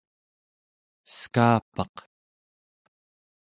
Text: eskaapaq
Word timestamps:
eskaapaq 1.09 1.95